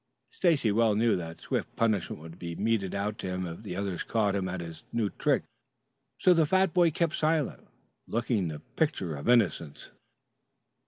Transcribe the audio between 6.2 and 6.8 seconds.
the fat